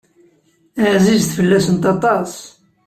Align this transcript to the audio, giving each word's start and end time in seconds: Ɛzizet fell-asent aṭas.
Ɛzizet 0.91 1.31
fell-asent 1.37 1.89
aṭas. 1.93 2.33